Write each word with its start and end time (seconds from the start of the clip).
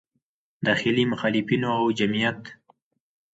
داخلي 0.67 1.03
مخالفینو 1.11 1.69
او 1.79 1.85
د 1.93 1.95
جمعیت 1.99 2.41